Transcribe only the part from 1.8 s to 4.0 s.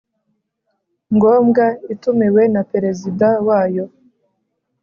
itumiwe na Perezida wayo